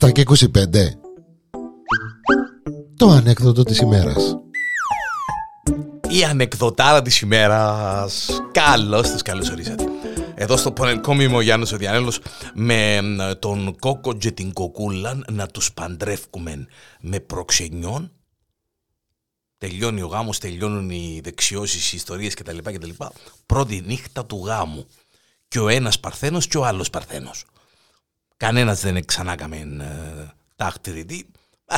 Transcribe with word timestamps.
7 0.00 0.12
και 0.12 0.24
25 0.26 0.36
Το 2.96 3.08
ανέκδοτο 3.08 3.62
της 3.62 3.78
ημέρας 3.78 4.36
Η 6.08 6.24
ανεκδοτάρα 6.24 7.02
της 7.02 7.20
ημέρας 7.20 8.40
Καλώς 8.52 9.10
τους 9.10 9.22
καλώς 9.22 9.50
ορίσατε 9.50 9.84
εδώ 10.34 10.56
στο 10.56 10.72
Πονελκόμι 10.72 11.24
είμαι 11.24 11.36
ο 11.36 11.40
Γιάννης 11.40 11.72
ο 11.72 11.76
Διανέλος 11.76 12.20
με 12.54 13.00
τον 13.38 13.76
κόκο 13.78 14.14
και 14.14 14.30
την 14.30 14.52
κοκούλα 14.52 15.22
να 15.30 15.46
τους 15.46 15.72
παντρεύκουμε 15.72 16.66
με 17.00 17.20
προξενιών 17.20 18.12
τελειώνει 19.58 20.02
ο 20.02 20.06
γάμος, 20.06 20.38
τελειώνουν 20.38 20.90
οι 20.90 21.20
δεξιώσεις, 21.24 21.92
οι 21.92 21.96
ιστορίες 21.96 22.34
κτλ. 22.34 22.58
κτλ. 22.62 22.90
Πρώτη 23.46 23.82
νύχτα 23.86 24.26
του 24.26 24.42
γάμου 24.46 24.86
και 25.48 25.58
ο 25.58 25.68
ένας 25.68 26.00
παρθένος 26.00 26.46
και 26.46 26.58
ο 26.58 26.64
άλλος 26.64 26.90
παρθένος. 26.90 27.44
Κανένας 28.36 28.80
δεν 28.80 29.04
ξανάκαμε 29.04 29.56
ε, 29.56 30.32
τα 30.56 30.66
αχτηριτή. 30.66 31.30
Ε, 31.66 31.76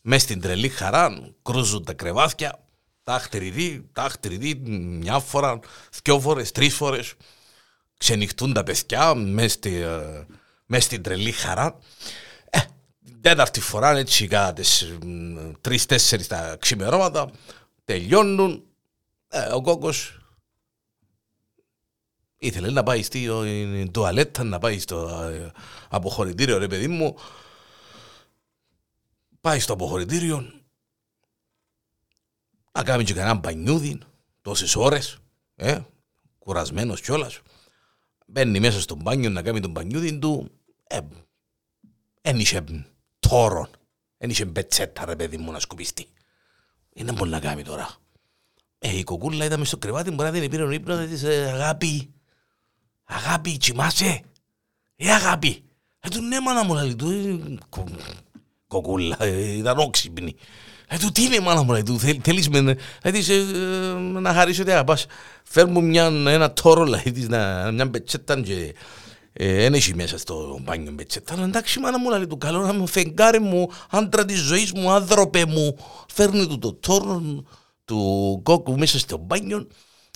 μες 0.00 0.22
στην 0.22 0.40
τρελή 0.40 0.68
χαρά 0.68 1.32
κρούζουν 1.42 1.84
τα 1.84 1.92
κρεβάθια, 1.92 2.58
τα 3.02 3.14
αχτηριτή, 3.14 3.88
τα 3.92 4.02
αχτηριτή 4.02 4.54
μια 4.70 5.18
φορά, 5.18 5.58
δυο 6.02 6.20
φορές, 6.20 6.52
τρεις 6.52 6.74
φορές. 6.74 7.14
Ξενυχτούν 7.96 8.52
τα 8.52 8.62
παιδιά 8.62 9.14
μες, 9.14 9.52
στη, 9.52 9.76
ε, 9.76 10.26
μες 10.66 10.84
στην 10.84 11.02
τρελή 11.02 11.32
χαρά. 11.32 11.78
Ε, 12.50 12.58
τέταρτη 13.20 13.60
φορά 13.60 13.90
έτσι 13.90 14.26
κατά 14.26 14.62
τρεις-τέσσερις 15.60 16.26
τα 16.26 16.56
ξημερώματα 16.60 17.30
τελειώνουν. 17.84 18.64
Ε, 19.28 19.52
ο 19.52 19.60
κόκκος 19.60 20.19
Ήθελε 22.42 22.70
να 22.70 22.82
πάει 22.82 23.02
στην 23.02 23.90
τουαλέτα, 23.92 24.44
να 24.44 24.58
πάει 24.58 24.78
στο 24.78 25.08
ε, 25.08 25.52
αποχωρητήριο, 25.88 26.58
ρε 26.58 26.66
παιδί 26.66 26.88
μου. 26.88 27.16
Πάει 29.40 29.60
στο 29.60 29.72
αποχωρητήριο, 29.72 30.52
να 32.72 32.82
κάνει 32.82 33.04
και 33.04 33.14
κανένα 33.14 33.34
μπανιούδι, 33.34 33.98
τόσες 34.42 34.76
ώρες, 34.76 35.18
ε, 35.54 35.80
κουρασμένος 36.38 37.00
κιόλας. 37.00 37.40
Μπαίνει 38.26 38.60
μέσα 38.60 38.80
στο 38.80 38.94
μπάνιο 38.94 39.30
να 39.30 39.42
κάνει 39.42 39.60
τον 39.60 39.70
μπανιούδι 39.70 40.18
του, 40.18 40.50
ε, 40.86 40.98
εν 42.20 42.38
είχε 42.38 42.64
τόρον, 43.18 43.68
εν 44.18 44.30
είχε 44.30 44.44
μπετσέτα 44.44 45.04
ρε 45.04 45.16
παιδί 45.16 45.36
μου 45.36 45.52
να 45.52 45.58
σκουπιστεί. 45.58 46.06
Είναι 46.92 47.12
μπορεί 47.12 47.30
να 47.30 47.40
κάνει 47.40 47.62
τώρα. 47.62 47.96
Ε, 48.78 48.98
η 48.98 49.04
κοκούλα 49.04 49.44
ήταν 49.44 49.58
μες 49.58 49.68
στο 49.68 49.76
κρεβάτι, 49.76 50.10
μπορεί 50.10 50.30
να 50.30 50.38
δεν 50.38 50.48
πήρε 50.48 50.62
ο 50.62 50.70
ύπνος, 50.70 51.06
της 51.06 51.24
αγάπη, 51.24 52.14
Αγάπη, 53.10 53.56
τσιμάσαι. 53.56 54.20
Ε, 54.96 55.10
αγάπη. 55.10 55.62
Ε, 56.00 56.08
του 56.08 56.22
ναι, 56.22 56.40
μάνα 56.40 56.64
μου, 56.64 56.74
λέει 56.74 56.94
του. 56.94 57.10
Ε, 57.10 57.58
κοκούλα, 58.66 59.16
ε, 59.20 59.56
ήταν 59.56 59.78
όξυπνη. 59.78 60.34
Ε, 60.88 60.98
του 60.98 61.12
τι 61.12 61.22
είναι, 61.22 61.40
μάνα 61.40 61.62
μου, 61.62 61.72
λέει 61.72 61.82
του. 61.82 61.98
Θέλεις 61.98 62.48
με, 62.48 62.76
ε, 63.02 63.12
να 64.20 64.32
χαρίσω 64.34 64.62
ότι 64.62 64.70
αγαπάς. 64.70 65.06
Φέρ 65.44 65.66
μου 65.66 65.82
μια, 65.82 66.04
ένα 66.04 66.52
τόρο, 66.52 66.84
λέει 66.84 67.12
της, 67.12 67.28
μια 67.72 67.86
μπετσέτα 67.90 68.40
και 68.40 68.74
δεν 69.32 69.74
έχει 69.74 69.94
μέσα 69.94 70.18
στο 70.18 70.58
μπάνιο 70.62 70.92
μπετσέτα. 70.92 71.42
Εντάξει, 71.42 71.80
μάνα 71.80 71.98
μου, 71.98 72.10
λέει 72.10 72.26
του, 72.26 72.38
καλό 72.38 72.60
να 72.60 72.72
μου 72.72 72.86
φεγγάρι 72.86 73.40
μου, 73.40 73.70
άντρα 73.90 74.24
της 74.24 74.38
ζωής 74.38 74.72
μου, 74.72 74.90
άνθρωπε 74.90 75.44
μου. 75.46 75.76
Φέρνει 76.12 76.46
του 76.46 76.58
το 76.58 76.72
τόρο 76.72 77.22
του 77.84 78.40
κόκκου 78.42 78.78
μέσα 78.78 78.98
στο 78.98 79.16
μπάνιο. 79.16 79.66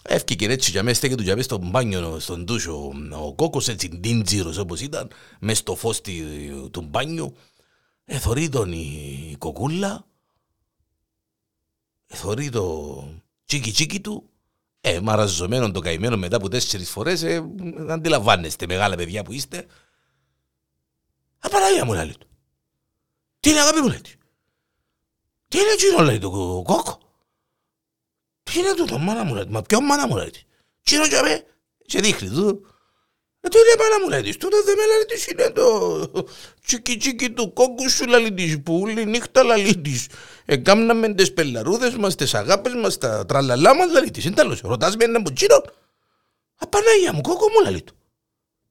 Έφυγε 0.07 0.53
έτσι 0.53 0.71
για 0.71 0.83
μέσα 0.83 0.97
στέκε 0.97 1.15
του 1.15 1.23
για 1.23 1.37
μέσα 1.37 1.49
στο 1.49 1.59
μπάνιο, 1.59 2.19
στον 2.21 2.47
τούσο, 2.47 2.93
ο 3.11 3.35
κόκκος 3.35 3.69
έτσι 3.69 3.89
ντίντζιρος 3.89 4.59
όπως 4.59 4.81
ήταν, 4.81 5.11
μέσα 5.41 5.61
στο 5.61 5.75
φως 5.75 6.01
του 6.71 6.81
μπάνιου. 6.81 7.37
Εθωρεί 8.05 8.49
τον 8.49 8.73
η 8.73 9.37
κοκούλα, 9.39 10.07
εθωρεί 12.07 12.49
το 12.49 13.05
τσίκι 13.45 13.71
τσίκι 13.73 14.01
του, 14.01 14.31
ε, 14.81 15.01
μαραζωμένο 15.01 15.71
το 15.71 15.81
καημένο 15.81 16.17
μετά 16.17 16.37
από 16.37 16.49
τέσσερις 16.49 16.91
φορές, 16.91 17.23
ε, 17.23 17.45
αντιλαμβάνεστε 17.89 18.67
μεγάλα 18.67 18.97
παιδιά 18.97 19.23
που 19.23 19.33
είστε. 19.33 19.67
Απαραγία 21.39 21.85
μου 21.85 21.93
λέει 21.93 22.17
του. 22.19 22.27
Τι 23.41 23.51
είναι 23.51 23.61
αγάπη 23.61 23.81
μου 23.81 23.89
λέει. 23.89 24.01
Τι 25.49 25.59
είναι 25.59 25.73
εκείνο 25.73 26.03
λέει 26.03 26.19
το 26.19 26.31
κόκκο; 26.65 26.99
Τι 28.55 28.61
είναι 28.61 28.75
τούτο, 28.75 28.99
μάνα 28.99 29.25
μου 29.25 29.35
λέει, 29.35 29.45
μα 29.49 29.63
ποιο 29.63 29.81
μάνα 29.81 30.07
μου 30.07 30.17
λέει. 30.17 30.31
Τι 30.83 30.95
είναι 30.95 31.09
και 31.09 31.45
και 31.87 32.01
δείχνει 32.01 32.29
τούτο. 32.29 32.61
Ε, 33.41 33.49
τι 33.49 33.59
είναι 33.59 33.83
μάνα 33.83 34.01
μου 34.03 34.09
λέει, 34.09 34.37
τούτο 34.37 34.63
δεν 34.63 34.77
με 34.77 34.87
λέει 34.87 35.05
τι 35.05 35.31
είναι 35.31 35.51
το 35.51 36.27
τσίκι 36.65 36.97
τσίκι 36.97 37.31
του 37.31 37.53
κόκκου 37.53 37.91
σου 37.91 38.07
λαλί 38.07 38.35
της, 38.35 38.63
που 38.63 38.81
όλη 38.81 39.07
νύχτα 39.07 39.43
λαλί 39.43 39.77
της. 39.77 40.07
Εκάμναμε 40.45 41.15
τις 41.15 41.33
πελαρούδες 41.33 41.97
μας, 41.97 42.15
τις 42.15 42.35
αγάπες 42.35 42.75
μας, 42.75 42.99
τα 42.99 43.27
τραλαλά 43.27 43.75
μας 43.77 43.93
λαλί 43.93 44.11
της. 44.11 44.25
Είναι 44.25 44.35
τέλος, 44.35 44.61
ρωτάς 44.61 44.97
με 44.97 45.05
έναν 45.05 45.23
πουτσίνο. 45.23 45.65
Απανάγια 46.55 47.13
μου, 47.13 47.21
κόκκο 47.21 47.49
μου 47.49 47.61
λαλί 47.65 47.83
του. 47.83 47.95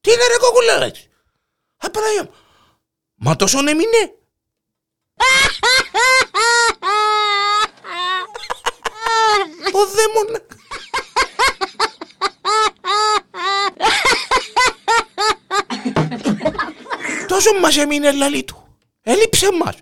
Τι 0.01 0.11
είναι 0.11 0.27
ρε 0.31 0.37
κόκκου 0.37 0.61
λαλί 0.61 0.91
της. 0.91 1.07
Απανάγια 1.77 2.23
μου. 2.23 2.31
Μα 3.15 3.35
τόσο 3.35 3.59
έμεινε. 3.59 4.13
Ο 4.17 4.22
Τόσο 17.33 17.59
μας 17.59 17.77
έμεινε 17.77 18.11
λαλή 18.11 18.43
του. 18.43 18.77
Έλειψε 19.01 19.49
μας. 19.63 19.75